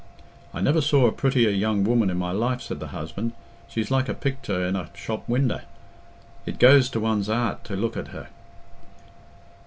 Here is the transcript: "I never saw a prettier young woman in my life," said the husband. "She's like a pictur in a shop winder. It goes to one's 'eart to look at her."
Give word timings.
"I 0.51 0.61
never 0.61 0.81
saw 0.81 1.05
a 1.05 1.11
prettier 1.11 1.51
young 1.51 1.83
woman 1.83 2.09
in 2.09 2.17
my 2.17 2.31
life," 2.31 2.59
said 2.63 2.79
the 2.79 2.87
husband. 2.87 3.33
"She's 3.67 3.91
like 3.91 4.09
a 4.09 4.15
pictur 4.15 4.65
in 4.65 4.75
a 4.75 4.89
shop 4.95 5.29
winder. 5.29 5.61
It 6.43 6.57
goes 6.57 6.89
to 6.89 6.99
one's 6.99 7.29
'eart 7.29 7.63
to 7.65 7.75
look 7.75 7.95
at 7.95 8.07
her." 8.07 8.29